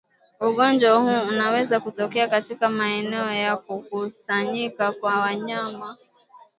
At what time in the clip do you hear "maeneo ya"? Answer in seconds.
2.69-3.57